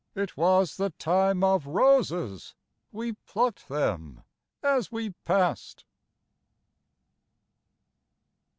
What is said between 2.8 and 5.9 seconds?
We plucked them as we pass'd!